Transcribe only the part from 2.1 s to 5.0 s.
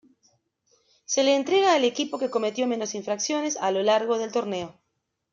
que cometió menos infracciones a lo largo del torneo.